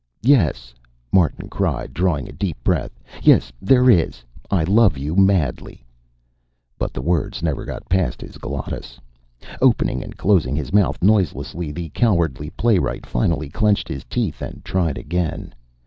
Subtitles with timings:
[0.23, 0.73] "Yes!"
[1.11, 2.89] Martin cried, drawing a deep breath.
[3.21, 4.23] "Yes, there is!
[4.49, 5.85] I love you madly!"
[6.79, 8.99] But the words never got past his glottis.
[9.61, 14.97] Opening and closing his mouth noiselessly, the cowardly playwright finally clenched his teeth and tried
[14.97, 15.53] again.